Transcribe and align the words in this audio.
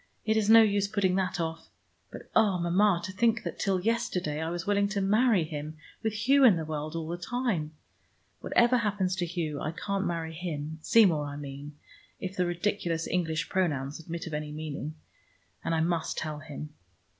"It 0.25 0.35
is 0.35 0.49
no 0.49 0.63
use 0.63 0.87
putting 0.87 1.13
that 1.17 1.39
off. 1.39 1.69
But, 2.09 2.23
oh, 2.35 2.57
Mama, 2.57 3.01
to 3.03 3.11
think 3.11 3.43
that 3.43 3.59
till 3.59 3.79
yesterday 3.79 4.41
I 4.41 4.49
was 4.49 4.65
willing 4.65 4.87
to 4.87 4.99
marry 4.99 5.43
him, 5.43 5.77
with 6.01 6.27
Hugh 6.27 6.43
in 6.43 6.55
the 6.55 6.65
world 6.65 6.95
all 6.95 7.07
the 7.07 7.19
time. 7.19 7.73
Whatever 8.39 8.77
happens 8.77 9.15
to 9.17 9.27
Hugh, 9.27 9.61
I 9.61 9.71
can't 9.71 10.07
marry 10.07 10.33
him, 10.33 10.79
Seymour, 10.81 11.25
I 11.27 11.35
mean, 11.35 11.77
if 12.19 12.35
the 12.35 12.47
ridiculous 12.47 13.05
English 13.07 13.47
pronouns 13.47 13.99
admit 13.99 14.25
of 14.25 14.33
any 14.33 14.51
meaning; 14.51 14.95
and 15.63 15.75
I 15.75 15.81
must 15.81 16.17
tell 16.17 16.39
him." 16.39 16.73